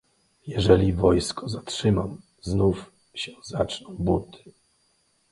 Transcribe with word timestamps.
"Jeżeli 0.47 0.93
wojsko 0.93 1.49
zatrzymam, 1.49 2.21
znów 2.41 2.91
się 3.15 3.31
zaczną 3.43 3.95
bunty." 3.99 4.43